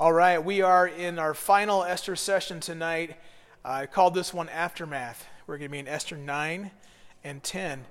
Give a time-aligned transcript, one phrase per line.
[0.00, 3.18] All right, we are in our final Esther session tonight.
[3.62, 5.26] I called this one Aftermath.
[5.46, 6.70] We're going to be in Esther 9
[7.22, 7.84] and 10.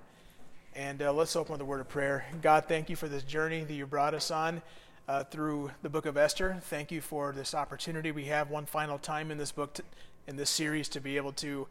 [0.74, 2.26] And uh, let's open with a word of prayer.
[2.42, 4.64] God, thank you for this journey that you brought us on
[5.08, 6.58] uh, through the book of Esther.
[6.64, 9.84] Thank you for this opportunity we have one final time in this book, to,
[10.26, 11.68] in this series, to be able to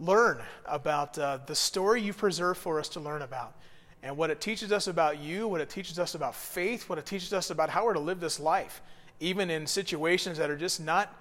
[0.00, 3.54] learn about uh, the story you've preserved for us to learn about.
[4.02, 7.06] And what it teaches us about you, what it teaches us about faith, what it
[7.06, 8.82] teaches us about how we're to live this life
[9.20, 11.14] even in situations that are just not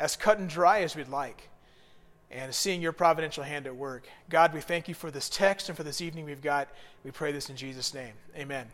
[0.00, 1.48] as cut and dry as we'd like.
[2.30, 4.08] And seeing your providential hand at work.
[4.28, 6.68] God, we thank you for this text and for this evening we've got.
[7.04, 8.14] We pray this in Jesus' name.
[8.36, 8.66] Amen.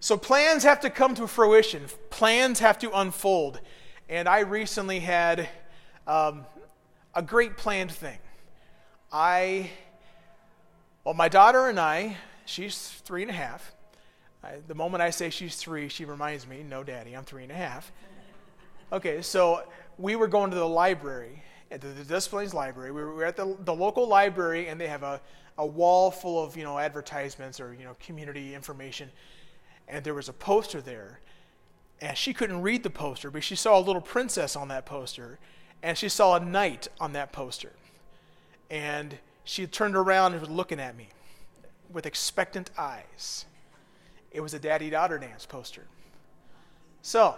[0.00, 3.60] So, plans have to come to fruition, plans have to unfold.
[4.08, 5.48] And I recently had
[6.06, 6.44] um,
[7.14, 8.18] a great planned thing.
[9.10, 9.70] I,
[11.04, 13.72] well, my daughter and I, she's three and a half,
[14.44, 17.52] I, the moment I say she's three, she reminds me, no, daddy, I'm three and
[17.52, 17.90] a half.
[18.92, 19.62] Okay, so
[19.96, 22.90] we were going to the library, at the, the Des Plaines Library.
[22.90, 25.20] We were, we were at the, the local library, and they have a,
[25.56, 29.10] a wall full of, you know, advertisements or, you know, community information.
[29.88, 31.20] And there was a poster there.
[32.00, 35.38] And she couldn't read the poster, but she saw a little princess on that poster.
[35.82, 37.72] And she saw a knight on that poster.
[38.70, 41.08] And she turned around and was looking at me
[41.90, 43.46] with expectant eyes.
[44.34, 45.84] It was a daddy daughter dance poster.
[47.00, 47.36] So,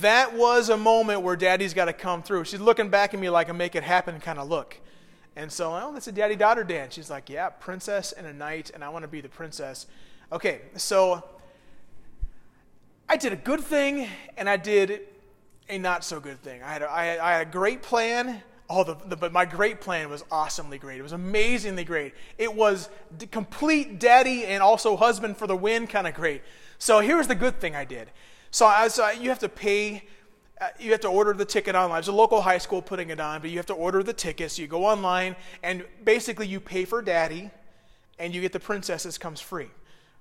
[0.00, 2.44] that was a moment where daddy's got to come through.
[2.44, 4.78] She's looking back at me like a make it happen kind of look.
[5.36, 6.94] And so, oh, that's a daddy daughter dance.
[6.94, 9.86] She's like, yeah, princess and a knight, and I want to be the princess.
[10.30, 11.22] Okay, so
[13.08, 15.00] I did a good thing and I did
[15.68, 16.62] a not so good thing.
[16.62, 19.44] I had a, I had, I had a great plan Oh, the, the, but my
[19.44, 20.98] great plan was awesomely great.
[20.98, 22.14] It was amazingly great.
[22.38, 22.88] It was
[23.30, 26.42] complete daddy and also husband for the win kind of great.
[26.78, 28.10] So here's the good thing I did.
[28.50, 30.04] So, I, so you have to pay,
[30.60, 31.96] uh, you have to order the ticket online.
[31.96, 34.50] There's a local high school putting it on, but you have to order the ticket.
[34.52, 37.50] So you go online, and basically you pay for daddy,
[38.18, 39.68] and you get the princesses comes free.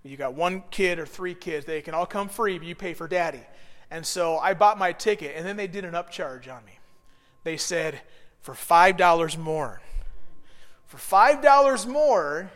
[0.04, 2.94] You got one kid or three kids, they can all come free, but you pay
[2.94, 3.42] for daddy.
[3.92, 6.80] And so I bought my ticket, and then they did an upcharge on me.
[7.44, 8.02] They said,
[8.42, 9.82] for $5 more.
[10.88, 12.52] For $5 more,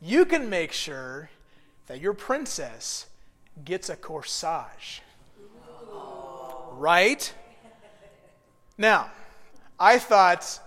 [0.00, 1.30] you can make sure
[1.88, 3.06] that your princess
[3.64, 5.00] gets a corsage.
[6.72, 7.32] Right?
[8.78, 9.10] Now,
[9.78, 10.58] I thought,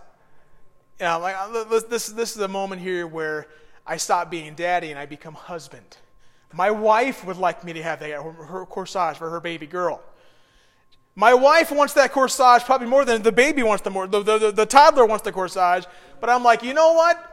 [0.99, 3.47] you know, like, uh, this, this is the moment here where
[3.87, 5.97] I stop being daddy and I become husband.
[6.53, 10.03] My wife would like me to have that, her corsage for her baby girl.
[11.15, 14.51] My wife wants that corsage probably more than the baby wants the more the, the,
[14.51, 15.85] the, toddler wants the corsage.
[16.19, 17.29] But I'm like, you know what?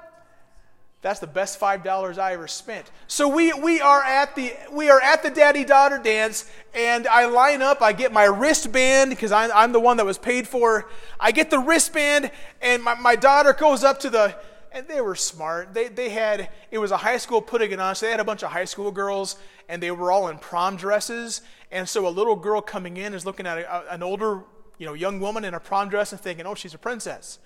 [1.03, 2.91] That's the best five dollars I ever spent.
[3.07, 7.25] So we, we are at the we are at the daddy daughter dance, and I
[7.25, 7.81] line up.
[7.81, 10.91] I get my wristband because I'm, I'm the one that was paid for.
[11.19, 12.31] I get the wristband,
[12.61, 14.37] and my, my daughter goes up to the
[14.73, 15.75] and they were smart.
[15.75, 18.25] They, they had, it was a high school putting it on, so they had a
[18.25, 19.37] bunch of high school girls,
[19.69, 21.43] and they were all in prom dresses.
[21.73, 24.43] And so a little girl coming in is looking at a, an older,
[24.79, 27.39] you know, young woman in a prom dress and thinking, oh, she's a princess.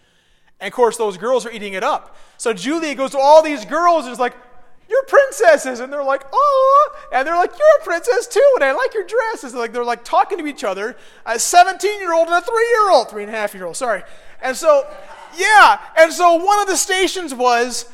[0.60, 2.16] And of course, those girls are eating it up.
[2.36, 4.34] So Julia goes to all these girls and is like,
[4.88, 5.80] you're princesses.
[5.80, 6.96] And they're like, oh.
[7.12, 8.52] And they're like, you're a princess too.
[8.56, 9.54] And I like your dresses.
[9.54, 10.96] Like, they're like talking to each other.
[11.26, 13.76] A 17 year old and a three year old, three and a half year old,
[13.76, 14.02] sorry.
[14.42, 14.86] And so
[15.36, 15.80] yeah.
[15.96, 17.90] And so one of the stations was,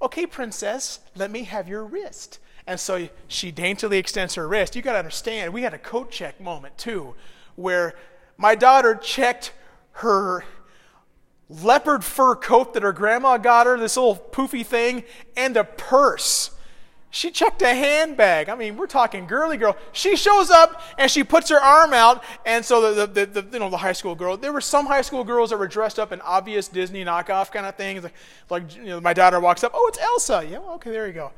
[0.00, 2.38] okay, princess, let me have your wrist.
[2.66, 4.76] And so she daintily extends her wrist.
[4.76, 7.14] You got to understand, we had a coat check moment too,
[7.56, 7.94] where
[8.36, 9.52] my daughter checked
[9.92, 10.44] her
[11.48, 15.04] leopard fur coat that her grandma got her, this little poofy thing,
[15.36, 16.52] and a purse.
[17.12, 18.48] She checked a handbag.
[18.48, 19.76] I mean, we're talking girly girl.
[19.92, 23.58] She shows up and she puts her arm out, and so the, the, the, you
[23.58, 24.36] know the high school girl.
[24.36, 27.66] There were some high school girls that were dressed up in obvious Disney knockoff kind
[27.66, 28.04] of things.
[28.04, 28.14] Like,
[28.48, 30.46] like you know, my daughter walks up, oh, it's Elsa.
[30.48, 31.32] Yeah, okay, there you go.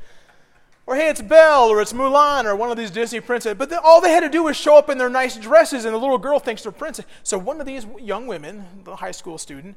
[0.84, 3.56] Or hey, it's Belle, or it's Mulan, or one of these Disney princesses.
[3.56, 5.98] But all they had to do was show up in their nice dresses, and the
[5.98, 7.06] little girl thinks they're princess.
[7.22, 9.76] So one of these young women, the high school student,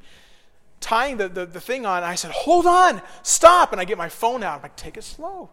[0.80, 3.72] tying the, the, the thing on, I said, hold on, stop.
[3.72, 4.56] And I get my phone out.
[4.56, 5.48] I'm like, take it slow.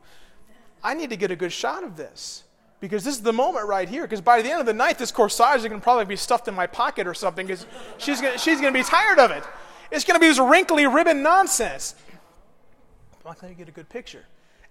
[0.84, 2.44] I need to get a good shot of this
[2.80, 4.04] because this is the moment right here.
[4.04, 6.48] Because by the end of the night, this corsage is going to probably be stuffed
[6.48, 7.66] in my pocket or something because
[7.98, 9.44] she's going to be tired of it.
[9.92, 11.96] It's going to be this wrinkly ribbon nonsense.
[12.12, 14.26] I'm not going to get a good picture.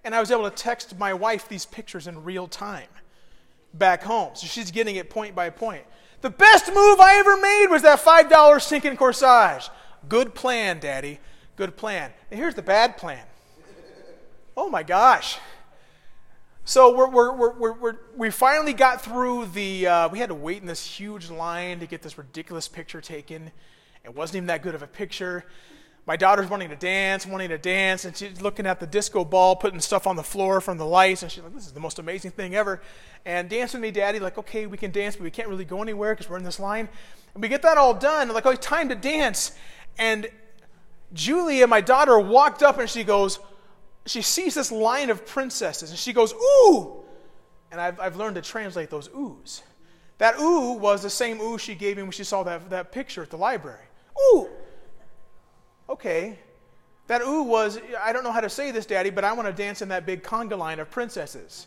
[0.04, 2.88] And I was able to text my wife these pictures in real time
[3.72, 4.32] back home.
[4.34, 5.84] So she's getting it point by point.
[6.20, 9.70] The best move I ever made was that $5 sinking corsage.
[10.08, 11.20] Good plan, Daddy.
[11.56, 12.10] Good plan.
[12.30, 13.24] And here's the bad plan.
[14.56, 15.38] Oh my gosh.
[16.64, 19.86] So we're, we're, we're, we're, we finally got through the.
[19.88, 23.50] Uh, we had to wait in this huge line to get this ridiculous picture taken.
[24.04, 25.44] It wasn't even that good of a picture.
[26.06, 29.56] My daughter's wanting to dance, wanting to dance, and she's looking at the disco ball,
[29.56, 31.98] putting stuff on the floor from the lights, and she's like, "This is the most
[31.98, 32.80] amazing thing ever."
[33.24, 34.20] And dance with me, Daddy.
[34.20, 36.60] Like, okay, we can dance, but we can't really go anywhere because we're in this
[36.60, 36.88] line.
[37.34, 38.28] And we get that all done.
[38.28, 39.56] Like, oh, time to dance.
[39.98, 40.28] And
[41.12, 43.40] Julia, my daughter, walked up and she goes,
[44.06, 47.02] she sees this line of princesses and she goes, Ooh!
[47.70, 49.62] And I've, I've learned to translate those oohs.
[50.18, 53.22] That ooh was the same ooh she gave me when she saw that, that picture
[53.22, 53.84] at the library.
[54.20, 54.48] Ooh!
[55.88, 56.38] Okay.
[57.06, 59.52] That ooh was, I don't know how to say this, Daddy, but I want to
[59.52, 61.66] dance in that big conga line of princesses.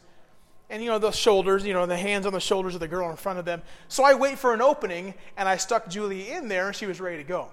[0.69, 3.09] And you know, the shoulders, you know, the hands on the shoulders of the girl
[3.09, 3.61] in front of them.
[3.87, 6.99] So I wait for an opening and I stuck Julie in there and she was
[6.99, 7.49] ready to go.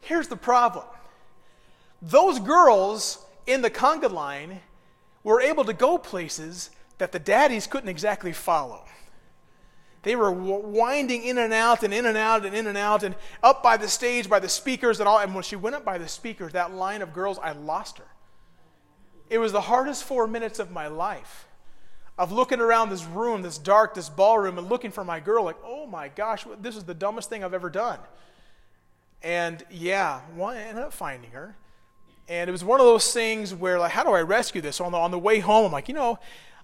[0.00, 0.84] Here's the problem
[2.00, 4.60] those girls in the conga line
[5.24, 8.84] we were able to go places that the daddies couldn't exactly follow.
[10.02, 13.14] They were winding in and out and in and out and in and out and
[13.42, 15.20] up by the stage, by the speakers and all.
[15.20, 18.06] And when she went up by the speakers, that line of girls, I lost her.
[19.30, 21.46] It was the hardest four minutes of my life
[22.18, 25.56] of looking around this room, this dark, this ballroom, and looking for my girl, like,
[25.64, 27.98] oh my gosh, this is the dumbest thing I've ever done.
[29.22, 31.56] And yeah, well, I ended up finding her.
[32.28, 34.76] And it was one of those things where, like, how do I rescue this?
[34.76, 36.18] So on the, on the way home, I'm like, you know,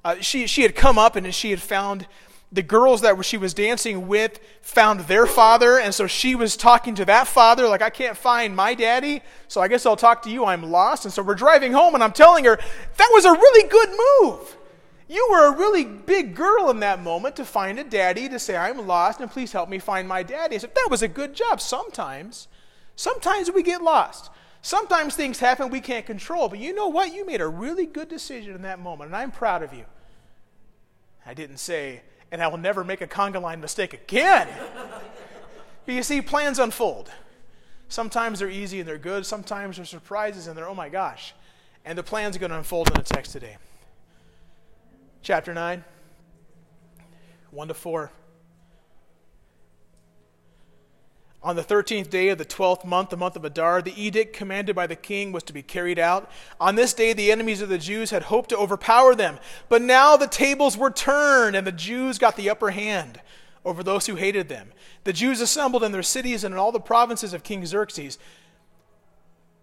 [0.05, 2.07] uh, she, she had come up and she had found
[2.51, 5.79] the girls that she was dancing with found their father.
[5.79, 9.21] And so she was talking to that father, like, I can't find my daddy.
[9.49, 10.47] So I guess I'll talk to you.
[10.47, 11.05] I'm lost.
[11.05, 13.89] And so we're driving home and I'm telling her, that was a really good
[14.23, 14.57] move.
[15.09, 18.57] You were a really big girl in that moment to find a daddy to say,
[18.57, 20.55] I'm lost and please help me find my daddy.
[20.55, 21.61] I said, that was a good job.
[21.61, 22.49] Sometimes,
[22.95, 24.31] sometimes we get lost.
[24.63, 27.15] Sometimes things happen we can't control, but you know what?
[27.15, 29.85] You made a really good decision in that moment, and I'm proud of you.
[31.25, 32.03] I didn't say,
[32.33, 34.49] and I will never make a conga line mistake again.
[35.87, 37.11] but you see, plans unfold.
[37.89, 41.35] Sometimes they're easy and they're good, sometimes they're surprises and they're, oh my gosh.
[41.85, 43.57] And the plans are going to unfold in the text today.
[45.23, 45.85] Chapter 9,
[47.51, 48.11] 1 to 4.
[51.40, 54.75] On the thirteenth day of the twelfth month, the month of Adar, the edict commanded
[54.75, 56.31] by the king was to be carried out.
[56.61, 59.38] On this day, the enemies of the Jews had hoped to overpower them.
[59.69, 63.20] But now the tables were turned, and the Jews got the upper hand
[63.64, 64.73] over those who hated them.
[65.05, 68.19] The Jews assembled in their cities and in all the provinces of King Xerxes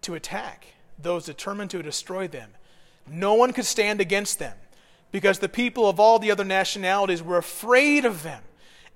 [0.02, 0.68] to attack
[0.98, 2.52] those determined to destroy them.
[3.06, 4.56] No one could stand against them,
[5.12, 8.44] because the people of all the other nationalities were afraid of them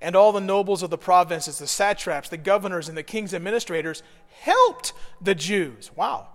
[0.02, 4.02] and all the nobles of the provinces, the satraps, the governors, and the king's administrators
[4.42, 5.92] helped the Jews.
[5.96, 6.28] Wow.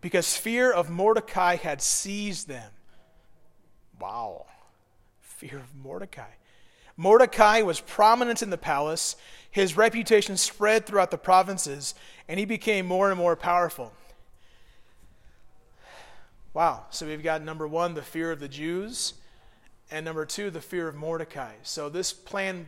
[0.00, 2.70] Because fear of Mordecai had seized them.
[3.98, 4.46] Wow.
[5.20, 6.30] Fear of Mordecai.
[6.96, 9.16] Mordecai was prominent in the palace.
[9.50, 11.94] His reputation spread throughout the provinces,
[12.28, 13.92] and he became more and more powerful.
[16.52, 16.86] Wow.
[16.90, 19.14] So we've got number one, the fear of the Jews,
[19.90, 21.52] and number two, the fear of Mordecai.
[21.62, 22.66] So this plan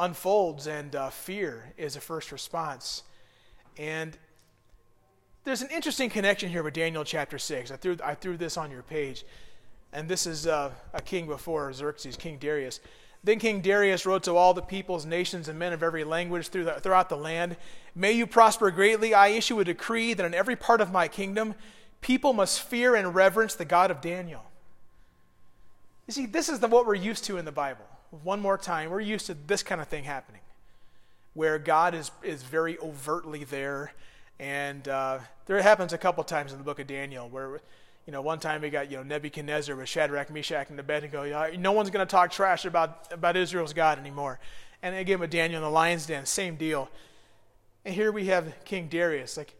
[0.00, 3.04] unfolds, and uh, fear is a first response.
[3.78, 4.16] And
[5.44, 7.70] there's an interesting connection here with Daniel chapter 6.
[7.70, 9.24] I threw, I threw this on your page.
[9.92, 12.80] And this is uh, a king before Xerxes, King Darius.
[13.22, 16.64] Then King Darius wrote to all the peoples, nations, and men of every language through
[16.64, 17.56] the, throughout the land
[17.94, 19.14] May you prosper greatly.
[19.14, 21.54] I issue a decree that in every part of my kingdom,
[22.00, 24.44] people must fear and reverence the God of Daniel.
[26.06, 27.84] You see, this is the, what we're used to in the Bible
[28.22, 28.90] one more time.
[28.90, 30.40] We're used to this kind of thing happening,
[31.34, 33.92] where God is, is very overtly there.
[34.38, 37.60] And uh, there happens a couple times in the book of Daniel where,
[38.06, 41.54] you know, one time we got, you know, Nebuchadnezzar with Shadrach, Meshach, and Abednego.
[41.56, 44.40] No one's going to talk trash about, about Israel's God anymore.
[44.82, 46.88] And again with Daniel in the lion's den, same deal.
[47.84, 49.36] And here we have King Darius.
[49.36, 49.54] Like,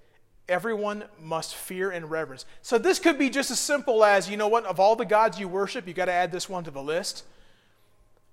[0.48, 2.44] everyone must fear and reverence.
[2.62, 5.38] So this could be just as simple as, you know what, of all the gods
[5.38, 7.24] you worship, you got to add this one to the list.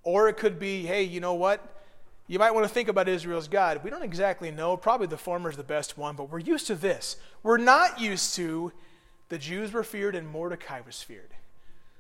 [0.08, 1.84] Or it could be, hey, you know what?
[2.28, 3.82] You might want to think about Israel's God.
[3.84, 4.78] We don't exactly know.
[4.78, 7.18] Probably the former is the best one, but we're used to this.
[7.44, 8.72] We're not used to
[9.28, 11.32] the Jews were feared and Mordecai was feared.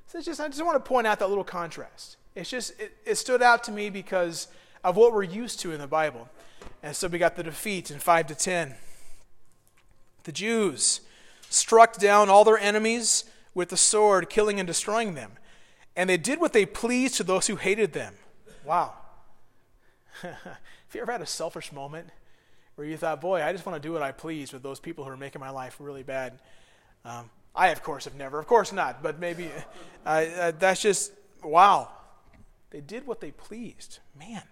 [0.08, 2.16] So just, I just want to point out that little contrast.
[2.34, 4.48] It's just, it, it stood out to me because
[4.86, 6.30] of what we're used to in the Bible.
[6.82, 8.76] And so we got the defeat in 5 to 10.
[10.24, 11.02] The Jews
[11.50, 15.34] struck down all their enemies with the sword, killing and destroying them
[15.98, 18.13] and they did what they pleased to those who hated them.
[18.63, 18.94] Wow.
[20.22, 20.60] Have
[20.94, 22.08] you ever had a selfish moment
[22.75, 25.04] where you thought, boy, I just want to do what I please with those people
[25.04, 26.39] who are making my life really bad?
[27.04, 28.39] Um, I, of course, have never.
[28.39, 29.01] Of course not.
[29.01, 29.50] But maybe
[30.06, 31.12] uh, uh, that's just,
[31.44, 31.89] wow.
[32.70, 33.98] They did what they pleased.
[34.18, 34.44] Man.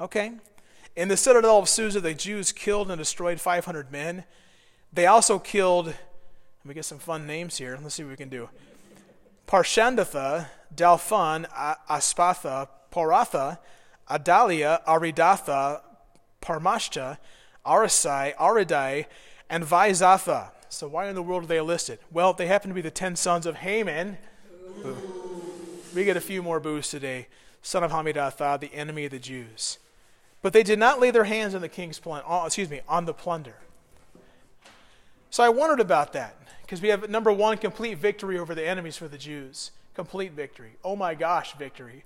[0.00, 0.32] Okay.
[0.96, 4.24] In the citadel of Susa, the Jews killed and destroyed 500 men.
[4.92, 5.96] They also killed, let
[6.64, 7.78] me get some fun names here.
[7.80, 8.48] Let's see what we can do.
[9.46, 11.46] Parshandatha, Dalphon,
[11.88, 13.58] Aspatha, Poratha,
[14.08, 15.82] Adalia, Aridatha,
[16.40, 17.18] Parmashta,
[17.64, 19.06] Arisai, Aridai,
[19.48, 20.50] and Vaizatha.
[20.68, 21.98] So why in the world are they listed?
[22.10, 24.18] Well, they happen to be the ten sons of Haman.
[24.82, 24.96] Boo.
[25.94, 27.28] We get a few more boos today.
[27.60, 29.78] Son of Hammedatha, the enemy of the Jews.
[30.40, 33.04] But they did not lay their hands on the king's plunder, uh, excuse me, on
[33.04, 33.56] the plunder.
[35.30, 36.36] So I wondered about that
[36.72, 39.72] because we have number one, complete victory over the enemies for the Jews.
[39.92, 40.70] Complete victory.
[40.82, 42.02] Oh my gosh, victory.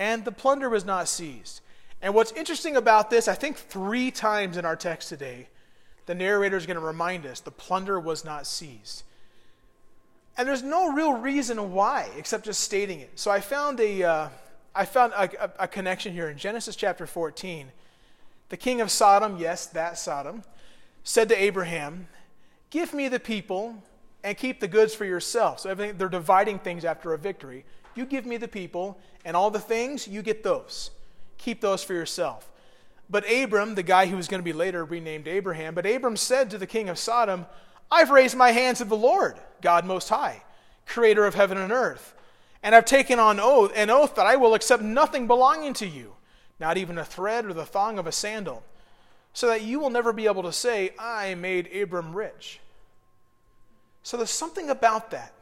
[0.00, 1.60] And the plunder was not seized.
[2.02, 5.46] And what's interesting about this, I think three times in our text today,
[6.06, 9.04] the narrator is going to remind us the plunder was not seized.
[10.36, 13.12] And there's no real reason why, except just stating it.
[13.14, 14.28] So I found a, uh,
[14.74, 17.68] I found a, a, a connection here in Genesis chapter 14.
[18.48, 20.42] The king of Sodom, yes, that Sodom,
[21.04, 22.08] said to Abraham,
[22.74, 23.80] Give me the people
[24.24, 25.60] and keep the goods for yourself.
[25.60, 27.64] So they're dividing things after a victory.
[27.94, 30.90] You give me the people and all the things, you get those.
[31.38, 32.50] Keep those for yourself.
[33.08, 36.50] But Abram, the guy who was going to be later renamed Abraham, but Abram said
[36.50, 37.46] to the king of Sodom,
[37.92, 40.42] I've raised my hands to the Lord, God Most High,
[40.84, 42.14] creator of heaven and earth
[42.64, 46.14] and I've taken on oath, an oath that I will accept nothing belonging to you,
[46.58, 48.64] not even a thread or the thong of a sandal,
[49.34, 52.60] so that you will never be able to say, I made Abram rich.
[54.04, 55.32] So there's something about that.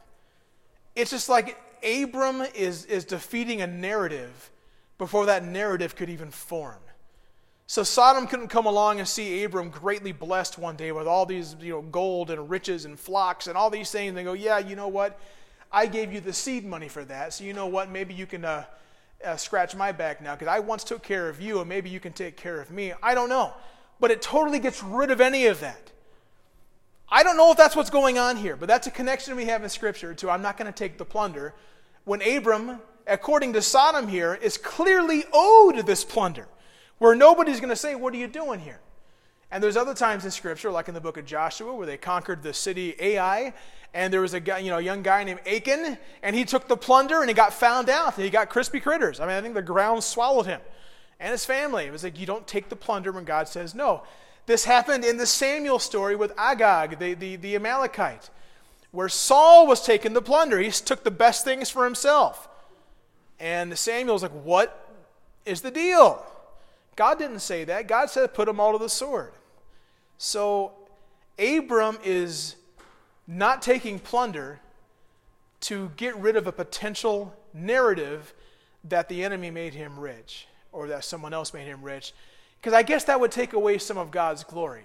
[0.95, 4.51] It's just like Abram is, is defeating a narrative
[4.99, 6.79] before that narrative could even form.
[7.67, 11.57] So Sodom couldn't come along and see Abram greatly blessed one day with all these
[11.61, 14.77] you know, gold and riches and flocks and all these things and go, yeah, you
[14.77, 15.19] know what?
[15.73, 17.91] I gave you the seed money for that, so you know what?
[17.91, 18.65] Maybe you can uh,
[19.25, 21.99] uh, scratch my back now because I once took care of you, and maybe you
[21.99, 22.93] can take care of me.
[23.03, 23.55] I don't know.
[23.99, 25.92] But it totally gets rid of any of that.
[27.15, 29.63] I don't know if that's what's going on here, but that's a connection we have
[29.63, 31.55] in Scripture to I'm not going to take the plunder.
[32.05, 36.49] When Abram, according to Sodom here, is clearly owed this plunder,
[36.97, 38.81] where nobody's going to say, What are you doing here?
[39.51, 42.43] And there's other times in Scripture, like in the book of Joshua, where they conquered
[42.43, 43.53] the city Ai,
[43.93, 46.67] and there was a guy, you know, a young guy named Achan, and he took
[46.67, 49.21] the plunder and he got found out, and he got crispy critters.
[49.21, 50.63] I mean, I think the ground swallowed him
[51.21, 51.85] and his family.
[51.85, 54.03] It was like you don't take the plunder when God says no.
[54.47, 58.31] This happened in the Samuel story with Agag, the, the, the Amalekite,
[58.91, 60.59] where Saul was taking the plunder.
[60.59, 62.49] He took the best things for himself.
[63.39, 64.89] And Samuel was like, What
[65.45, 66.25] is the deal?
[66.97, 67.89] God didn't say that.
[67.89, 69.33] God said, Put them all to the sword.
[70.19, 70.73] So
[71.39, 72.57] Abram is
[73.27, 74.61] not taking plunder
[75.61, 78.35] to get rid of a potential narrative
[78.85, 82.13] that the enemy made him rich or that someone else made him rich.
[82.63, 84.85] Because I guess that would take away some of God's glory.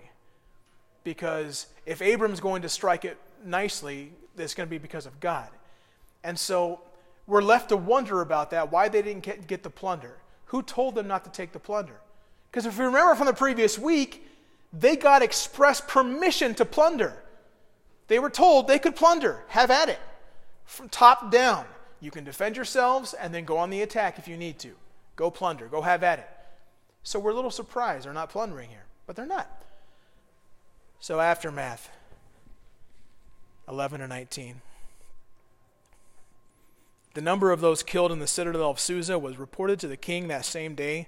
[1.04, 5.48] Because if Abram's going to strike it nicely, it's going to be because of God.
[6.24, 6.82] And so
[7.28, 10.18] we're left to wonder about that, why they didn't get, the plunder.
[10.46, 12.00] Who told them not to take the plunder?
[12.50, 14.28] Because if you remember from the previous week,
[14.74, 17.14] they got express permission to plunder.
[18.08, 20.00] They were told they could plunder, have at it,
[20.66, 21.66] from top down.
[22.00, 24.72] You can defend yourselves and then go on the attack if you need to.
[25.16, 26.30] Go plunder, go have at it.
[27.08, 29.50] So we're a little surprised they're not plundering here, but they're not.
[31.00, 31.90] So, aftermath
[33.66, 34.60] 11 or 19.
[37.14, 40.28] The number of those killed in the citadel of Susa was reported to the king
[40.28, 41.08] that same day.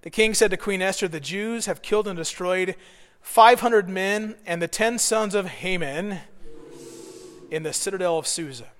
[0.00, 2.74] The king said to Queen Esther, The Jews have killed and destroyed
[3.20, 6.18] 500 men and the 10 sons of Haman
[7.48, 8.72] in the citadel of Susa.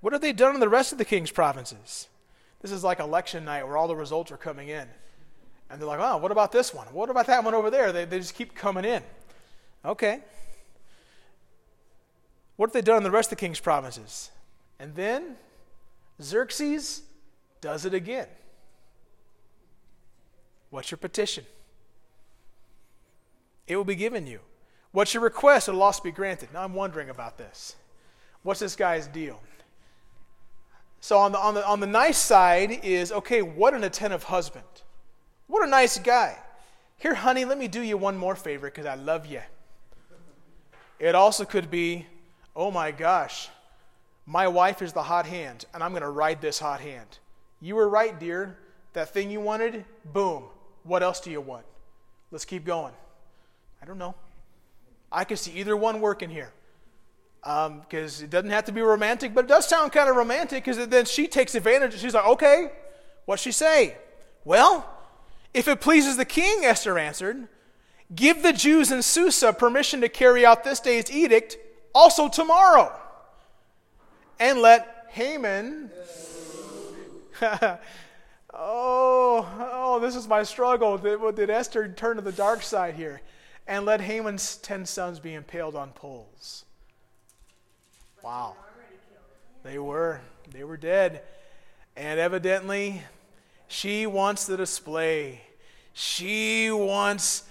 [0.00, 2.08] What have they done in the rest of the king's provinces?
[2.62, 4.88] This is like election night where all the results are coming in.
[5.68, 6.86] And they're like, oh, what about this one?
[6.92, 7.92] What about that one over there?
[7.92, 9.02] They, they just keep coming in.
[9.84, 10.20] Okay.
[12.56, 14.30] What have they done in the rest of the king's provinces?
[14.78, 15.36] And then
[16.22, 17.02] Xerxes
[17.60, 18.28] does it again.
[20.70, 21.44] What's your petition?
[23.66, 24.40] It will be given you.
[24.92, 25.68] What's your request?
[25.68, 26.50] It'll also be granted.
[26.52, 27.76] Now I'm wondering about this.
[28.42, 29.40] What's this guy's deal?
[31.00, 34.64] So on the, on the, on the nice side is okay, what an attentive husband.
[35.46, 36.36] What a nice guy.
[36.98, 39.42] Here, honey, let me do you one more favor because I love you.
[40.98, 42.06] It also could be,
[42.54, 43.48] oh my gosh,
[44.24, 47.18] my wife is the hot hand, and I'm going to ride this hot hand.
[47.60, 48.56] You were right, dear.
[48.94, 50.44] That thing you wanted, boom.
[50.82, 51.66] What else do you want?
[52.30, 52.94] Let's keep going.
[53.82, 54.14] I don't know.
[55.12, 56.52] I can see either one working here.
[57.42, 60.64] because um, it doesn't have to be romantic, but it does sound kind of romantic
[60.64, 61.98] because then she takes advantage.
[61.98, 62.72] She's like, okay,
[63.26, 63.96] what's she say?
[64.44, 64.88] Well,
[65.56, 67.48] if it pleases the king, Esther answered,
[68.14, 71.56] give the Jews in Susa permission to carry out this day's edict
[71.94, 72.92] also tomorrow.
[74.38, 75.90] And let Haman.
[77.42, 77.78] oh,
[78.52, 80.98] oh, this is my struggle.
[80.98, 83.22] Did, did Esther turn to the dark side here?
[83.66, 86.66] And let Haman's ten sons be impaled on poles.
[88.22, 88.56] Wow.
[89.62, 90.20] They were.
[90.50, 91.22] They were dead.
[91.96, 93.00] And evidently,
[93.68, 95.45] she wants the display.
[95.98, 97.44] She wants,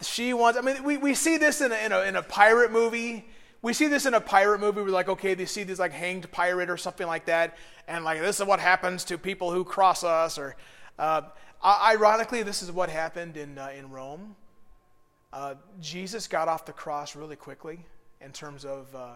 [0.00, 2.72] she wants, I mean, we, we see this in a, in, a, in a pirate
[2.72, 3.26] movie.
[3.60, 6.32] We see this in a pirate movie We're like, okay, they see this, like, hanged
[6.32, 7.58] pirate or something like that.
[7.86, 10.38] And, like, this is what happens to people who cross us.
[10.38, 10.56] Or,
[10.98, 11.24] uh,
[11.62, 14.34] ironically, this is what happened in, uh, in Rome.
[15.30, 17.84] Uh, Jesus got off the cross really quickly
[18.22, 19.08] in terms of uh,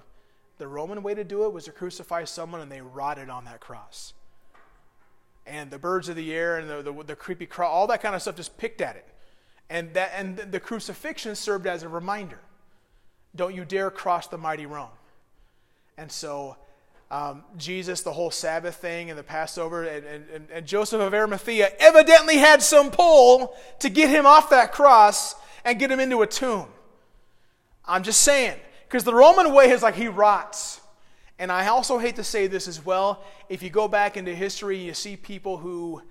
[0.58, 3.60] the Roman way to do it was to crucify someone and they rotted on that
[3.60, 4.12] cross.
[5.48, 8.14] And the birds of the air and the, the, the creepy cross, all that kind
[8.14, 9.06] of stuff just picked at it.
[9.70, 12.38] And, that, and the crucifixion served as a reminder
[13.36, 14.88] don't you dare cross the mighty Rome.
[15.96, 16.56] And so
[17.10, 21.70] um, Jesus, the whole Sabbath thing and the Passover, and, and, and Joseph of Arimathea
[21.78, 26.26] evidently had some pull to get him off that cross and get him into a
[26.26, 26.66] tomb.
[27.84, 28.58] I'm just saying.
[28.86, 30.80] Because the Roman way is like he rots.
[31.38, 33.22] And I also hate to say this as well.
[33.48, 36.02] If you go back into history, you see people who,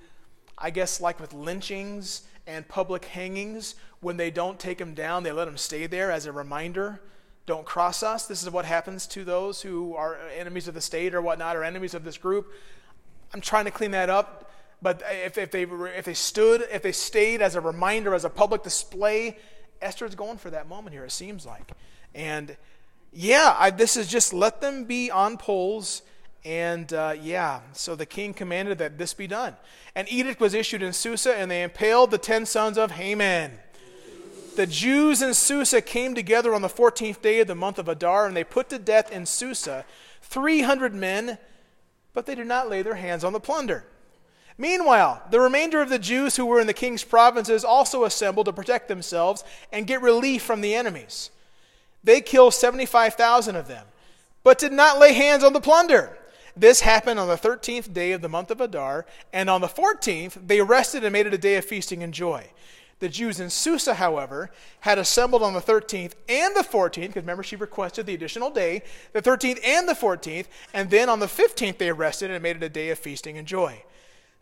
[0.58, 5.32] I guess, like with lynchings and public hangings, when they don't take them down, they
[5.32, 7.02] let them stay there as a reminder.
[7.46, 8.26] Don't cross us.
[8.26, 11.64] This is what happens to those who are enemies of the state or whatnot, or
[11.64, 12.52] enemies of this group.
[13.34, 14.52] I'm trying to clean that up.
[14.82, 18.30] But if, if, they, if they stood, if they stayed as a reminder, as a
[18.30, 19.38] public display,
[19.82, 21.72] Esther's going for that moment here, it seems like.
[22.14, 22.56] And
[23.12, 26.02] yeah, I, this is just let them be on poles.
[26.46, 29.56] And uh, yeah, so the king commanded that this be done.
[29.96, 33.52] An edict was issued in Susa, and they impaled the ten sons of Haman.
[34.56, 38.26] The Jews in Susa came together on the 14th day of the month of Adar,
[38.26, 39.86] and they put to death in Susa
[40.24, 41.38] 300 men,
[42.14, 43.86] but they did not lay their hands on the plunder.
[44.58, 48.54] Meanwhile, the remainder of the Jews who were in the king's provinces also assembled to
[48.54, 51.30] protect themselves and get relief from the enemies.
[52.08, 53.86] They killed 75,000 of them,
[54.42, 56.18] but did not lay hands on the plunder.
[56.56, 60.48] This happened on the 13th day of the month of Adar, and on the 14th
[60.48, 62.50] they rested and made it a day of feasting and joy.
[63.00, 67.44] The Jews in Susa, however, had assembled on the 13th and the 14th, because remember
[67.44, 71.78] she requested the additional day, the 13th and the 14th, and then on the 15th
[71.78, 73.84] they rested and made it a day of feasting and joy.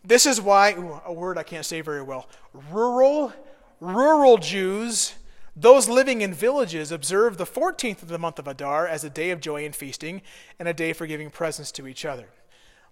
[0.04, 2.30] This is why, ooh, a word I can't say very well,
[2.70, 3.34] rural,
[3.80, 5.16] rural Jews
[5.56, 9.30] those living in villages observe the 14th of the month of Adar as a day
[9.32, 10.22] of joy and feasting
[10.60, 12.28] and a day for giving presents to each other.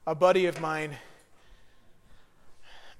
[0.08, 0.98] A buddy of mine,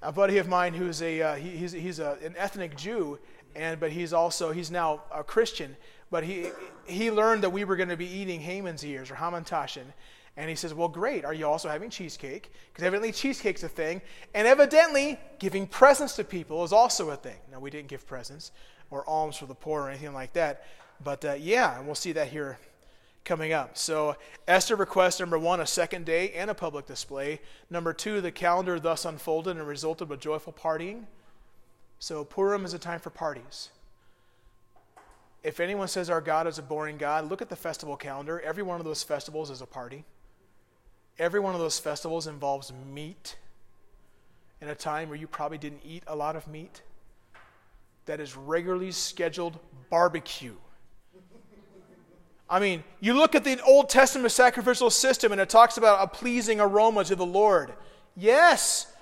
[0.02, 3.18] a buddy of mine who's a uh, he, he's, he's a, an ethnic Jew,
[3.56, 5.76] and but he's also he's now a Christian.
[6.10, 6.48] But he
[6.86, 9.84] he learned that we were going to be eating Haman's ears or Hamantaschen,
[10.36, 11.24] and he says, Well, great.
[11.24, 12.52] Are you also having cheesecake?
[12.72, 14.02] Because evidently cheesecake's a thing.
[14.34, 17.38] And evidently, giving presents to people is also a thing.
[17.52, 18.50] Now, we didn't give presents
[18.94, 20.64] or alms for the poor or anything like that.
[21.02, 22.58] But uh, yeah, and we'll see that here
[23.24, 23.76] coming up.
[23.76, 27.40] So, Esther requests number one, a second day and a public display.
[27.70, 31.04] Number two, the calendar thus unfolded and resulted with joyful partying.
[31.98, 33.70] So, Purim is a time for parties.
[35.42, 38.40] If anyone says our God is a boring God, look at the festival calendar.
[38.40, 40.04] Every one of those festivals is a party.
[41.18, 43.36] Every one of those festivals involves meat
[44.60, 46.82] in a time where you probably didn't eat a lot of meat
[48.06, 49.58] that is regularly scheduled
[49.90, 50.54] barbecue.
[52.48, 56.06] I mean, you look at the Old Testament sacrificial system and it talks about a
[56.06, 57.72] pleasing aroma to the Lord.
[58.16, 58.92] Yes,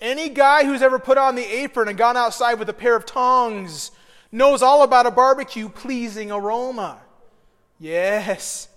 [0.00, 3.06] any guy who's ever put on the apron and gone outside with a pair of
[3.06, 3.90] tongs
[4.30, 7.00] knows all about a barbecue pleasing aroma.
[7.78, 8.68] Yes,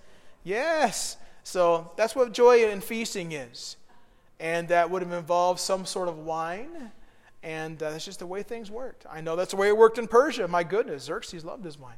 [0.43, 1.17] yes.
[1.43, 3.75] So that's what joy and feasting is.
[4.39, 6.91] And that would have involved some sort of wine
[7.43, 9.05] and uh, that's just the way things worked.
[9.09, 10.47] I know that's the way it worked in Persia.
[10.47, 11.97] My goodness, Xerxes loved his wine.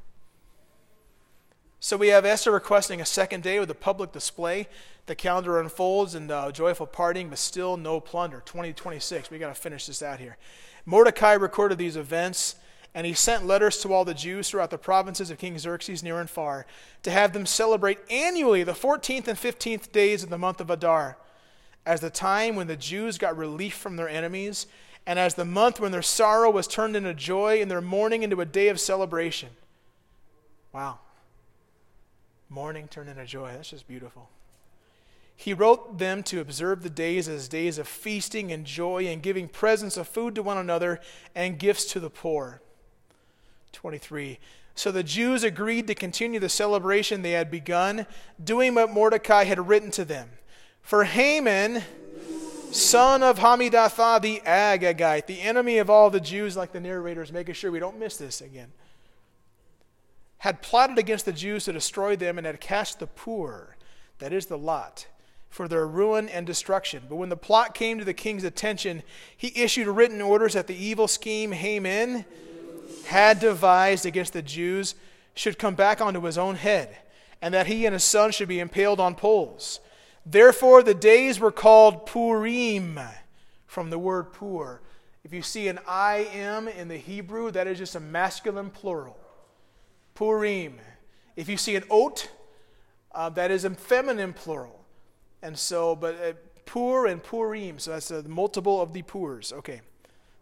[1.79, 4.67] So we have Esther requesting a second day with a public display.
[5.05, 8.41] The calendar unfolds and uh, joyful partying, but still no plunder.
[8.43, 9.29] 2026.
[9.29, 10.37] We got to finish this out here.
[10.83, 12.55] Mordecai recorded these events,
[12.95, 16.19] and he sent letters to all the Jews throughout the provinces of King Xerxes, near
[16.19, 16.65] and far,
[17.03, 21.19] to have them celebrate annually the 14th and 15th days of the month of Adar,
[21.85, 24.65] as the time when the Jews got relief from their enemies
[25.05, 28.41] and as the month when their sorrow was turned into joy and their mourning into
[28.41, 29.49] a day of celebration.
[30.73, 30.99] Wow.
[32.49, 33.51] Mourning turned into joy.
[33.53, 34.29] That's just beautiful.
[35.35, 39.47] He wrote them to observe the days as days of feasting and joy and giving
[39.47, 41.01] presents of food to one another
[41.35, 42.61] and gifts to the poor.
[43.73, 44.39] 23.
[44.75, 48.05] So the Jews agreed to continue the celebration they had begun,
[48.41, 50.29] doing what Mordecai had written to them.
[50.81, 51.83] For Haman,
[52.75, 57.31] son of Hammedatha the Agagite, the enemy of all the Jews, like the narrator is
[57.31, 58.71] making sure we don't miss this again,
[60.39, 63.75] had plotted against the Jews to destroy them and had cast the pur,
[64.19, 65.07] that is the lot,
[65.49, 67.03] for their ruin and destruction.
[67.09, 69.03] But when the plot came to the king's attention,
[69.35, 72.25] he issued written orders that the evil scheme Haman
[73.05, 74.95] had devised against the Jews
[75.33, 76.97] should come back onto his own head,
[77.41, 79.79] and that he and his son should be impaled on poles.
[80.25, 82.99] Therefore, the days were called Purim,
[83.67, 84.81] from the word pur.
[85.23, 89.17] If you see an I am in the Hebrew, that is just a masculine plural.
[90.13, 90.79] Purim.
[91.35, 92.29] If you see an ot,
[93.11, 94.85] uh, that is a feminine plural.
[95.41, 96.33] And so, but uh,
[97.05, 99.53] and purim, so that's a multiple of the purs.
[99.53, 99.81] Okay,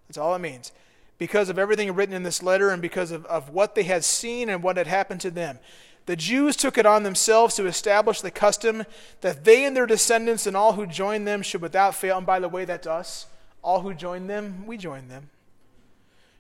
[0.07, 0.71] that's all it means.
[1.19, 4.49] Because of everything written in this letter and because of, of what they had seen
[4.49, 5.59] and what had happened to them.
[6.05, 8.85] The Jews took it on themselves to establish the custom
[9.21, 12.39] that they and their descendants and all who join them should without fail, and by
[12.39, 13.27] the way, that's us,
[13.61, 15.29] all who join them, we join them,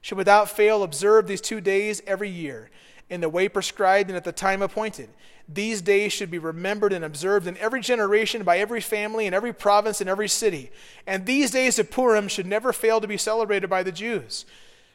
[0.01, 2.69] should without fail observe these two days every year
[3.09, 5.09] in the way prescribed and at the time appointed.
[5.47, 9.53] These days should be remembered and observed in every generation by every family in every
[9.53, 10.71] province and every city.
[11.05, 14.45] And these days of Purim should never fail to be celebrated by the Jews.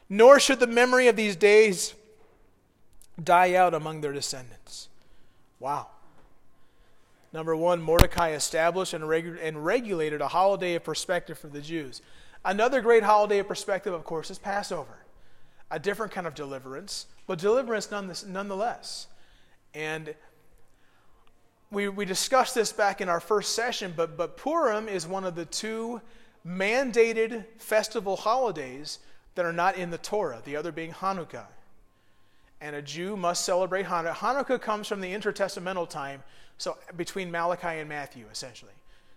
[0.09, 1.93] Nor should the memory of these days
[3.19, 4.89] die out among their descendants.
[5.59, 5.87] Wow.
[7.31, 12.01] Number one, Mordecai established and, regu- and regulated a holiday of perspective for the Jews.
[12.43, 15.05] Another great holiday of perspective, of course, is Passover.
[15.69, 19.07] A different kind of deliverance, but deliverance nonetheless.
[19.75, 20.15] And
[21.69, 25.35] we, we discussed this back in our first session, but, but Purim is one of
[25.35, 26.01] the two
[26.47, 28.97] mandated festival holidays
[29.35, 31.45] that are not in the Torah, the other being Hanukkah
[32.61, 34.13] and a Jew must celebrate Hanukkah.
[34.15, 36.23] Hanukkah comes from the intertestamental time,
[36.57, 38.73] so between Malachi and Matthew, essentially,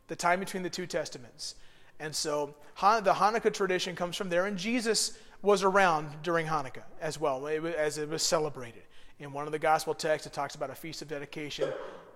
[0.08, 1.56] the time between the two testaments.
[2.00, 7.18] And so the Hanukkah tradition comes from there, and Jesus was around during Hanukkah as
[7.18, 8.82] well, as it was celebrated.
[9.18, 11.68] In one of the gospel texts, it talks about a feast of dedication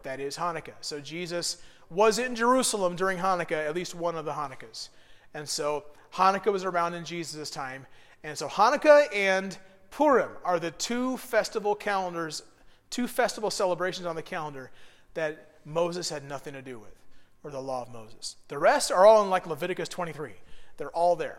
[0.02, 0.74] that is Hanukkah.
[0.80, 1.58] So Jesus
[1.90, 4.88] was in Jerusalem during Hanukkah, at least one of the Hanukkahs.
[5.34, 5.84] And so
[6.14, 7.86] Hanukkah was around in Jesus' time.
[8.24, 9.56] And so Hanukkah and
[9.96, 12.42] Purim are the two festival calendars,
[12.90, 14.70] two festival celebrations on the calendar
[15.14, 16.94] that Moses had nothing to do with,
[17.42, 18.36] or the law of Moses.
[18.48, 20.32] The rest are all in like Leviticus 23.
[20.76, 21.38] They're all there.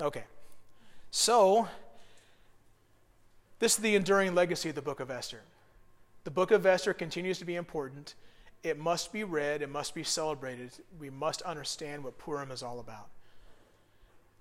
[0.00, 0.22] Okay.
[1.10, 1.66] So,
[3.58, 5.40] this is the enduring legacy of the book of Esther.
[6.22, 8.14] The book of Esther continues to be important.
[8.62, 10.70] It must be read, it must be celebrated.
[11.00, 13.08] We must understand what Purim is all about.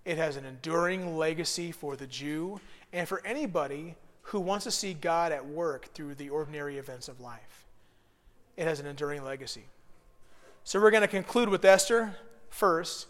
[0.06, 2.60] It has an enduring legacy for the Jew
[2.92, 7.20] and for anybody who wants to see God at work through the ordinary events of
[7.20, 7.66] life.
[8.58, 9.64] It has an enduring legacy.
[10.64, 12.16] So we're going to conclude with Esther
[12.50, 13.08] first,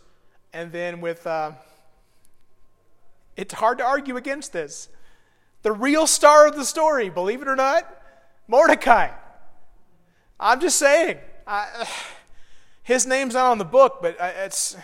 [0.53, 1.25] and then with.
[1.27, 1.51] Uh,
[3.35, 4.89] it's hard to argue against this.
[5.63, 7.89] The real star of the story, believe it or not,
[8.47, 9.09] Mordecai.
[10.39, 11.17] I'm just saying.
[11.47, 11.87] I,
[12.83, 14.75] his name's not on the book, but it's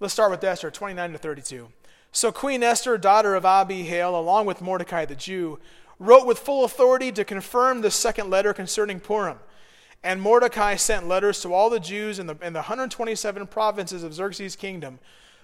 [0.00, 1.68] Let's start with Esther 29 to 32.
[2.12, 5.58] So Queen Esther, daughter of Abihail, along with Mordecai the Jew,
[5.98, 9.38] wrote with full authority to confirm the second letter concerning Purim.
[10.04, 14.14] And Mordecai sent letters to all the Jews in the, in the 127 provinces of
[14.14, 15.00] Xerxes' kingdom,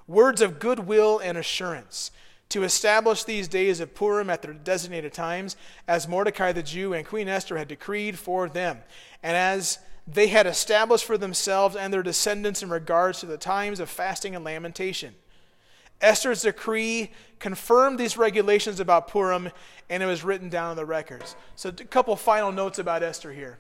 [0.07, 2.13] words of goodwill and assurance,
[2.51, 5.57] to establish these days of Purim at their designated times,
[5.89, 8.79] as Mordecai the Jew and Queen Esther had decreed for them,
[9.21, 13.81] and as they had established for themselves and their descendants in regards to the times
[13.81, 15.15] of fasting and lamentation.
[16.01, 19.51] Esther's decree confirmed these regulations about Purim,
[19.89, 21.35] and it was written down in the records.
[21.57, 23.59] So, a couple final notes about Esther here.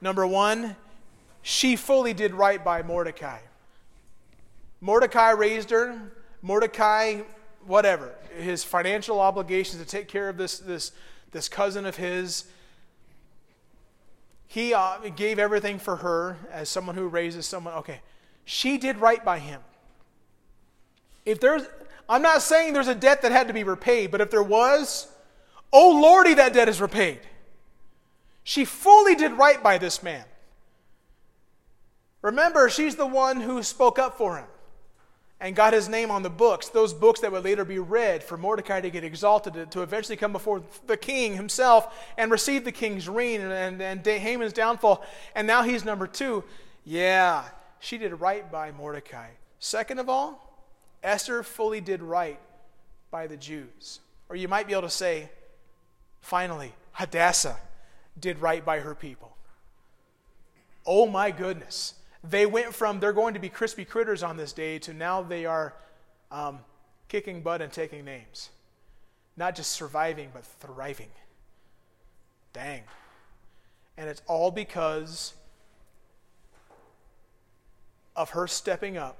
[0.00, 0.76] Number one,
[1.42, 3.38] she fully did right by Mordecai.
[4.80, 6.00] Mordecai raised her.
[6.42, 7.22] Mordecai,
[7.66, 10.92] whatever, his financial obligations to take care of this, this,
[11.32, 12.44] this cousin of his
[14.46, 17.74] he uh, gave everything for her as someone who raises someone.
[17.74, 18.00] Okay,
[18.44, 19.60] she did right by him.
[21.24, 21.62] If there's,
[22.08, 25.08] I'm not saying there's a debt that had to be repaid, but if there was,
[25.72, 27.20] oh Lordy, that debt is repaid.
[28.44, 30.24] She fully did right by this man.
[32.22, 34.46] Remember, she's the one who spoke up for him
[35.40, 38.38] and got his name on the books, those books that would later be read for
[38.38, 43.08] Mordecai to get exalted, to, eventually come before the king himself and receive the king's
[43.08, 45.04] reign and, and, and Haman's downfall.
[45.34, 46.42] And now he's number two.
[46.84, 47.44] Yeah,
[47.80, 49.28] she did right by Mordecai.
[49.58, 50.42] Second of all,
[51.02, 52.40] Esther fully did right
[53.10, 54.00] by the Jews.
[54.28, 55.30] Or you might be able to say,
[56.20, 57.58] finally, Hadassah
[58.18, 59.36] did right by her people.
[60.86, 61.94] Oh my goodness.
[62.24, 65.46] They went from they're going to be crispy critters on this day to now they
[65.46, 65.74] are
[66.30, 66.60] um,
[67.08, 68.50] kicking butt and taking names.
[69.36, 71.10] Not just surviving, but thriving.
[72.52, 72.82] Dang.
[73.96, 75.34] And it's all because
[78.14, 79.18] of her stepping up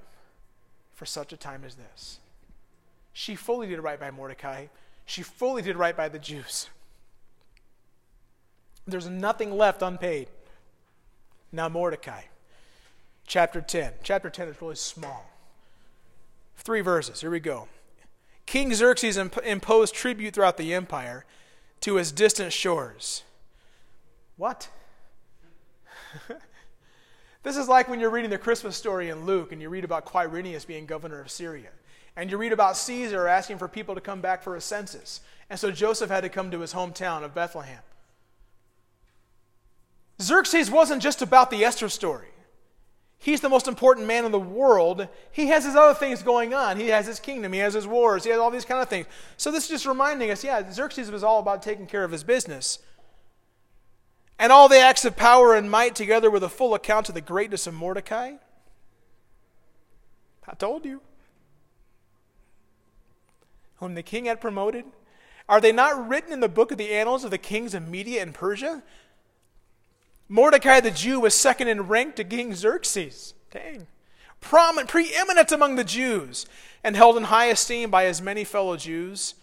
[0.93, 2.19] for such a time as this.
[3.13, 4.67] She fully did right by Mordecai.
[5.05, 6.69] She fully did right by the Jews.
[8.85, 10.29] There's nothing left unpaid.
[11.51, 12.23] Now, Mordecai,
[13.27, 13.93] chapter 10.
[14.01, 15.29] Chapter 10 is really small.
[16.55, 17.21] Three verses.
[17.21, 17.67] Here we go.
[18.45, 21.25] King Xerxes imp- imposed tribute throughout the empire
[21.81, 23.23] to his distant shores.
[24.37, 24.69] What?
[27.43, 30.05] this is like when you're reading the Christmas story in Luke and you read about
[30.05, 31.69] Quirinius being governor of Syria.
[32.15, 35.21] And you read about Caesar asking for people to come back for a census.
[35.49, 37.81] And so Joseph had to come to his hometown of Bethlehem.
[40.19, 42.29] Xerxes wasn't just about the Esther story.
[43.19, 45.07] He's the most important man in the world.
[45.31, 46.77] He has his other things going on.
[46.77, 49.07] He has his kingdom, he has his wars, he has all these kind of things.
[49.37, 52.23] So this is just reminding us yeah, Xerxes was all about taking care of his
[52.23, 52.79] business.
[54.39, 57.21] And all the acts of power and might together with a full account of the
[57.21, 58.33] greatness of Mordecai.
[60.47, 61.01] I told you.
[63.77, 64.85] Whom the king had promoted.
[65.49, 68.21] Are they not written in the book of the annals of the kings of Media
[68.21, 68.83] and Persia?
[70.29, 73.33] Mordecai the Jew was second in rank to King Xerxes.
[73.51, 73.87] Dang.
[74.41, 76.45] Prominent, preeminent among the Jews,
[76.83, 79.35] and held in high esteem by his many fellow Jews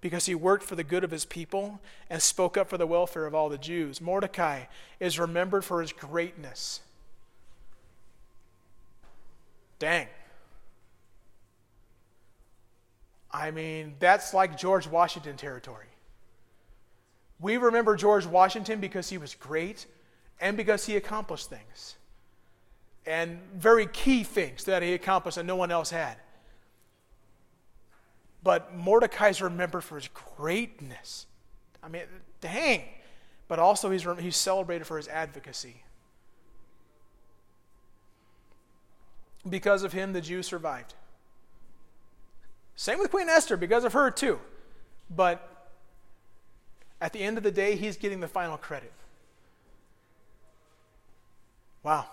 [0.00, 3.24] because he worked for the good of his people and spoke up for the welfare
[3.24, 4.00] of all the Jews.
[4.00, 4.64] Mordecai
[4.98, 6.80] is remembered for his greatness.
[9.78, 10.08] Dang.
[13.30, 15.86] I mean, that's like George Washington territory.
[17.40, 19.86] We remember George Washington because he was great
[20.42, 21.96] and because he accomplished things.
[23.06, 26.16] And very key things that he accomplished that no one else had.
[28.42, 31.26] But Mordecai's remembered for his greatness.
[31.82, 32.02] I mean,
[32.40, 32.82] dang.
[33.46, 35.82] But also, he's, he's celebrated for his advocacy.
[39.48, 40.94] Because of him, the Jews survived.
[42.74, 44.40] Same with Queen Esther, because of her, too.
[45.08, 45.70] But
[47.00, 48.92] at the end of the day, he's getting the final credit.
[51.82, 52.06] Wow.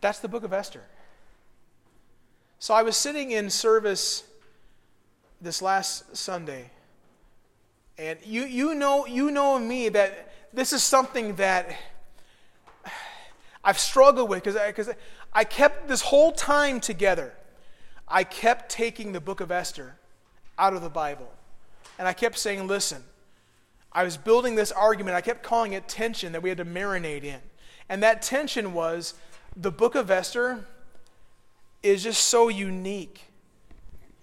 [0.00, 0.82] That's the book of Esther.
[2.58, 4.24] So I was sitting in service
[5.40, 6.70] this last Sunday,
[7.96, 11.76] and you, you, know, you know me that this is something that
[13.64, 14.56] I've struggled with because
[14.88, 14.94] I,
[15.32, 17.34] I kept this whole time together.
[18.06, 19.96] I kept taking the book of Esther
[20.58, 21.30] out of the Bible.
[21.98, 23.02] And I kept saying, listen,
[23.92, 25.16] I was building this argument.
[25.16, 27.40] I kept calling it tension that we had to marinate in.
[27.88, 29.14] And that tension was
[29.56, 30.66] the book of Esther
[31.82, 33.22] is just so unique.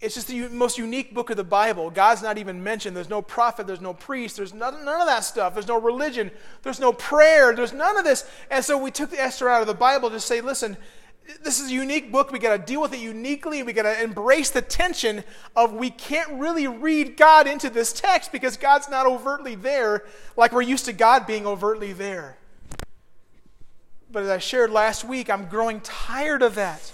[0.02, 1.90] It's just the most unique book of the Bible.
[1.90, 2.96] God's not even mentioned.
[2.96, 5.54] There's no prophet, there's no priest, there's none, none of that stuff.
[5.54, 6.32] There's no religion,
[6.64, 8.30] there's no prayer, there's none of this.
[8.52, 10.78] And so we took the Esther out of the Bible to say, listen,
[11.44, 12.32] this is a unique book.
[12.32, 13.64] We got to deal with it uniquely.
[13.64, 15.24] We got to embrace the tension
[15.56, 20.06] of we can't really read God into this text because God's not overtly there
[20.38, 22.38] like we're used to God being overtly there.
[24.12, 26.94] But as I shared last week, I'm growing tired of that.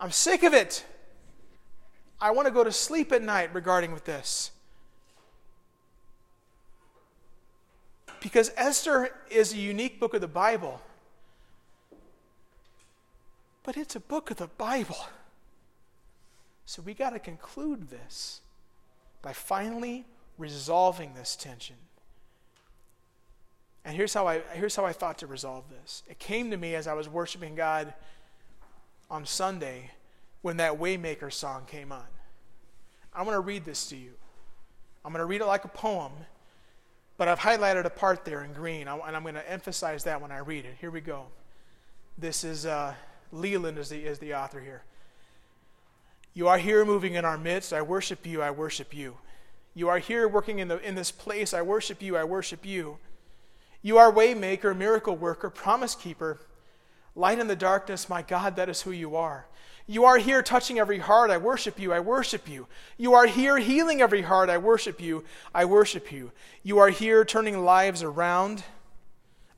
[0.00, 0.84] I'm sick of it.
[2.20, 4.50] I want to go to sleep at night regarding with this.
[8.20, 10.80] Because Esther is a unique book of the Bible
[13.66, 15.08] but it's a book of the Bible.
[16.66, 18.40] So we got to conclude this
[19.22, 20.04] by finally
[20.38, 21.74] resolving this tension.
[23.84, 26.04] And here's how I here's how I thought to resolve this.
[26.08, 27.92] It came to me as I was worshiping God
[29.10, 29.90] on Sunday
[30.42, 32.06] when that Waymaker song came on.
[33.12, 34.12] I'm going to read this to you.
[35.04, 36.12] I'm going to read it like a poem,
[37.16, 40.30] but I've highlighted a part there in green, and I'm going to emphasize that when
[40.30, 40.76] I read it.
[40.80, 41.26] Here we go.
[42.18, 42.94] This is uh,
[43.32, 44.82] Leeland is the, is the author here.
[46.34, 47.72] You are here moving in our midst.
[47.72, 48.42] I worship you.
[48.42, 49.16] I worship you.
[49.74, 51.54] You are here working in, the, in this place.
[51.54, 52.16] I worship you.
[52.16, 52.98] I worship you.
[53.82, 56.40] You are waymaker, miracle worker, promise keeper,
[57.16, 59.46] Light in the darkness, my God, that is who you are.
[59.86, 61.30] You are here touching every heart.
[61.30, 61.92] I worship you.
[61.92, 62.66] I worship you.
[62.98, 64.50] You are here healing every heart.
[64.50, 65.24] I worship you.
[65.54, 66.32] I worship you.
[66.62, 68.64] You are here turning lives around.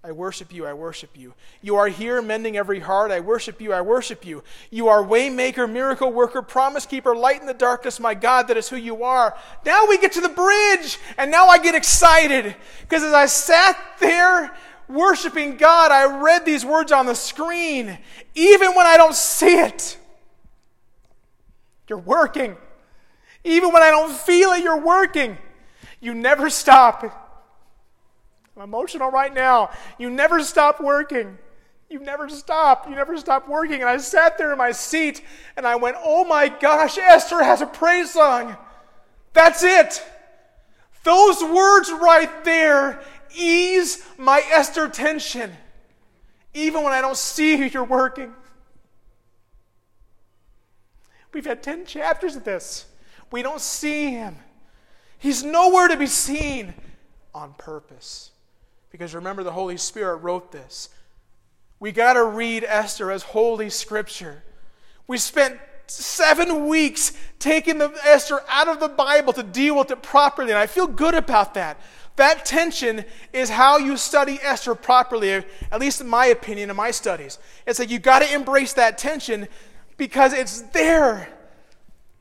[0.09, 0.65] I worship you.
[0.65, 1.35] I worship you.
[1.61, 3.11] You are here mending every heart.
[3.11, 3.75] I worship you.
[3.75, 4.43] I worship you.
[4.71, 8.71] You are waymaker, miracle worker, promise keeper, light in the darkness, my God, that is
[8.71, 9.37] who you are.
[9.67, 13.79] Now we get to the bridge, and now I get excited because as I sat
[14.01, 14.57] there
[14.89, 17.99] worshiping God, I read these words on the screen,
[18.35, 19.99] even when I don't see it.
[21.87, 22.57] You're working.
[23.45, 25.37] Even when I don't feel it, you're working.
[26.01, 27.28] You never stop.
[28.59, 29.71] I'm emotional right now.
[29.99, 31.39] You never stop working.
[31.89, 32.89] You never stop.
[32.89, 33.81] You never stop working.
[33.81, 35.23] And I sat there in my seat
[35.57, 38.57] and I went, Oh my gosh, Esther has a praise song.
[39.33, 40.05] That's it.
[41.05, 43.01] Those words right there
[43.33, 45.53] ease my Esther tension,
[46.53, 48.35] even when I don't see you, you're working.
[51.33, 52.87] We've had 10 chapters of this.
[53.31, 54.37] We don't see him.
[55.19, 56.75] He's nowhere to be seen
[57.33, 58.33] on purpose.
[58.91, 60.89] Because remember, the Holy Spirit wrote this.
[61.81, 64.43] We got to read Esther as Holy Scripture.
[65.07, 70.03] We spent seven weeks taking the Esther out of the Bible to deal with it
[70.03, 71.81] properly, and I feel good about that.
[72.17, 76.91] That tension is how you study Esther properly, at least in my opinion, in my
[76.91, 77.39] studies.
[77.65, 79.47] It's like you got to embrace that tension
[79.97, 81.29] because it's there.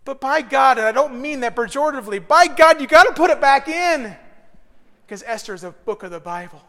[0.06, 3.32] But by God, and I don't mean that pejoratively, by God, you got to put
[3.32, 4.16] it back in.
[5.08, 6.62] Because Esther is a book of the Bible.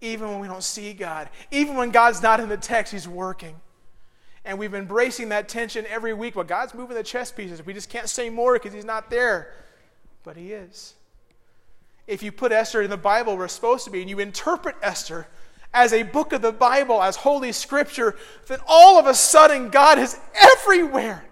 [0.00, 3.56] Even when we don't see God, even when God's not in the text, He's working.
[4.44, 6.34] And we've been bracing that tension every week.
[6.34, 7.64] But God's moving the chess pieces.
[7.64, 9.52] We just can't say more because He's not there.
[10.22, 10.94] But He is
[12.06, 14.76] if you put Esther in the Bible where it's supposed to be and you interpret
[14.82, 15.26] Esther
[15.72, 19.98] as a book of the Bible, as Holy Scripture, then all of a sudden God
[19.98, 21.24] is everywhere.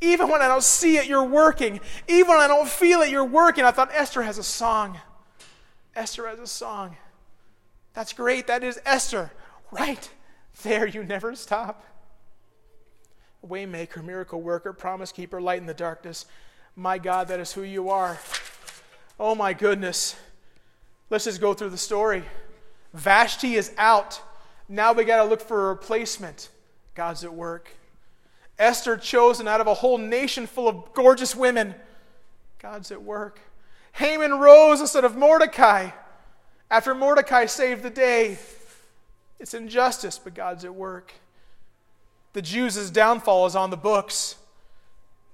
[0.00, 1.80] Even when I don't see it, you're working.
[2.08, 3.64] Even when I don't feel it, you're working.
[3.64, 4.98] I thought Esther has a song.
[5.96, 6.96] Esther has a song.
[7.92, 8.46] That's great.
[8.46, 9.30] That is Esther.
[9.70, 10.10] Right
[10.62, 11.84] there, you never stop.
[13.46, 16.26] Waymaker, miracle worker, promise keeper, light in the darkness.
[16.76, 18.18] My God, that is who you are.
[19.18, 20.16] Oh my goodness.
[21.10, 22.24] Let's just go through the story.
[22.92, 24.20] Vashti is out.
[24.68, 26.48] Now we got to look for a replacement.
[26.94, 27.70] God's at work.
[28.58, 31.74] Esther chosen out of a whole nation full of gorgeous women.
[32.60, 33.40] God's at work.
[33.94, 35.90] Haman rose instead of Mordecai.
[36.68, 38.38] After Mordecai saved the day,
[39.38, 41.14] it's injustice, but God's at work.
[42.32, 44.34] The Jews' downfall is on the books.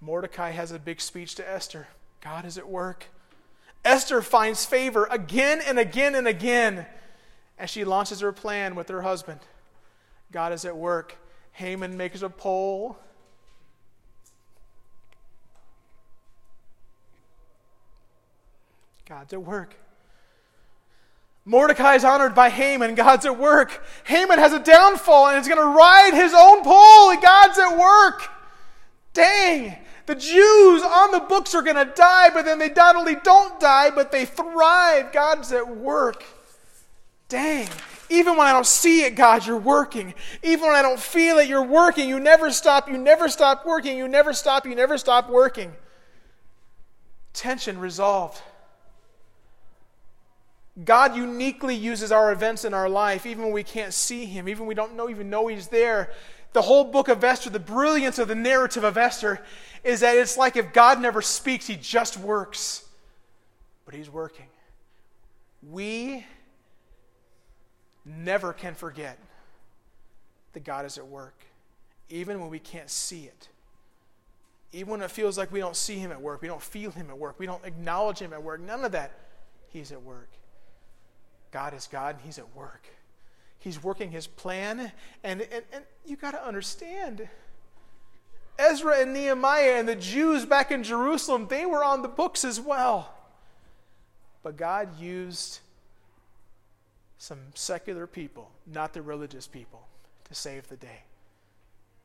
[0.02, 1.88] Mordecai has a big speech to Esther.
[2.20, 3.06] God is at work.
[3.82, 6.84] Esther finds favor again and again and again
[7.58, 9.40] as she launches her plan with her husband.
[10.32, 11.16] God is at work.
[11.52, 12.98] Haman makes a pole.
[19.10, 19.74] God's at work.
[21.44, 22.94] Mordecai is honored by Haman.
[22.94, 23.84] God's at work.
[24.04, 27.10] Haman has a downfall and is going to ride his own pole.
[27.10, 28.28] and God's at work.
[29.12, 29.76] Dang.
[30.06, 33.58] The Jews on the books are going to die, but then they not only don't
[33.58, 35.10] die, but they thrive.
[35.10, 36.22] God's at work.
[37.28, 37.66] Dang.
[38.10, 40.14] Even when I don't see it, God, you're working.
[40.44, 42.08] Even when I don't feel it, you're working.
[42.08, 42.88] You never stop.
[42.88, 43.98] You never stop working.
[43.98, 44.66] You never stop.
[44.66, 45.72] You never stop working.
[47.32, 48.40] Tension resolved.
[50.84, 54.60] God uniquely uses our events in our life, even when we can't see Him, even
[54.60, 56.10] when we don't know, even know He's there.
[56.52, 59.40] The whole book of Esther, the brilliance of the narrative of Esther
[59.84, 62.84] is that it's like if God never speaks, he just works.
[63.84, 64.46] But he's working.
[65.68, 66.26] We
[68.04, 69.18] never can forget
[70.52, 71.44] that God is at work,
[72.08, 73.48] even when we can't see it.
[74.72, 77.10] Even when it feels like we don't see him at work, we don't feel him
[77.10, 79.12] at work, we don't acknowledge him at work, none of that.
[79.68, 80.30] He's at work.
[81.50, 82.86] God is God and he's at work.
[83.58, 84.90] He's working his plan,
[85.22, 87.28] and, and, and you got to understand
[88.60, 92.60] Ezra and Nehemiah and the Jews back in Jerusalem, they were on the books as
[92.60, 93.14] well.
[94.42, 95.60] But God used
[97.16, 99.86] some secular people, not the religious people,
[100.24, 101.04] to save the day.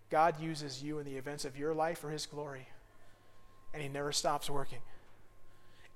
[0.09, 2.67] God uses you in the events of your life for His glory,
[3.73, 4.79] and He never stops working.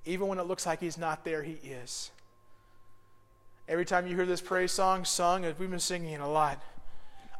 [0.04, 2.10] Even when it looks like He's not there, He is.
[3.70, 6.60] Every time you hear this praise song sung, as we've been singing it a lot,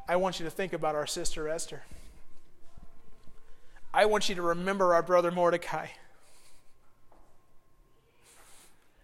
[0.09, 1.83] I want you to think about our sister Esther.
[3.93, 5.89] I want you to remember our brother Mordecai.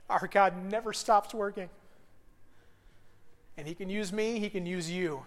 [0.08, 1.68] Our God never stops working.
[3.56, 5.24] And He can use me, He can use you.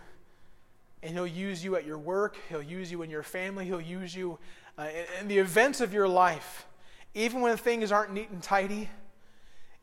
[1.03, 4.15] And He'll use you at your work, He'll use you in your family, He'll use
[4.15, 4.39] you
[4.77, 6.65] uh, in, in the events of your life.
[7.13, 8.89] Even when things aren't neat and tidy,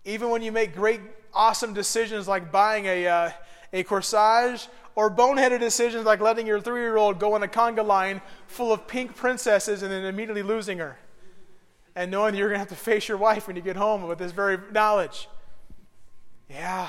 [0.07, 1.01] even when you make great,
[1.35, 3.31] awesome decisions like buying a, uh,
[3.73, 7.85] a corsage or boneheaded decisions like letting your three year old go on a conga
[7.85, 10.97] line full of pink princesses and then immediately losing her.
[11.95, 14.19] And knowing you're going to have to face your wife when you get home with
[14.19, 15.29] this very knowledge.
[16.49, 16.89] Yeah,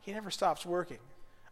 [0.00, 0.98] he never stops working.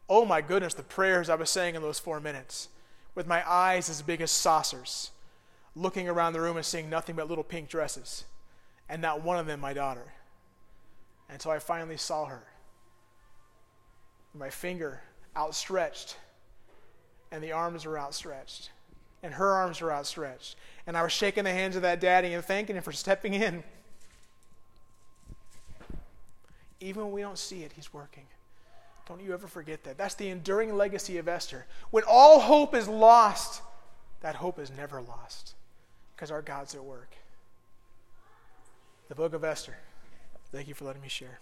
[0.09, 2.68] Oh my goodness, the prayers I was saying in those four minutes,
[3.14, 5.12] with my eyes as big as saucers,
[5.76, 8.24] looking around the room and seeing nothing but little pink dresses,
[8.88, 10.12] and not one of them my daughter.
[11.32, 12.42] Until I finally saw her.
[14.34, 15.00] My finger
[15.36, 16.16] outstretched,
[17.30, 18.70] and the arms were outstretched,
[19.22, 20.56] and her arms were outstretched.
[20.86, 23.62] And I was shaking the hands of that daddy and thanking him for stepping in.
[26.80, 28.24] Even when we don't see it, he's working.
[29.06, 29.98] Don't you ever forget that.
[29.98, 31.66] That's the enduring legacy of Esther.
[31.90, 33.62] When all hope is lost,
[34.20, 35.54] that hope is never lost
[36.14, 37.14] because our God's at work.
[39.08, 39.76] The book of Esther.
[40.53, 41.38] Thank you for letting me share.